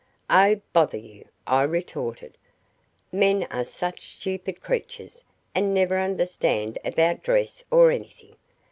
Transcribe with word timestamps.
"Oh, 0.31 0.59
bother 0.73 0.97
you!" 0.97 1.27
I 1.45 1.61
retorted. 1.61 2.35
"Men 3.11 3.43
are 3.51 3.63
such 3.63 4.13
stupid 4.17 4.59
creatures, 4.59 5.23
and 5.53 5.75
never 5.75 5.99
understand 5.99 6.79
about 6.83 7.21
dress 7.21 7.63
or 7.69 7.91
anything. 7.91 8.35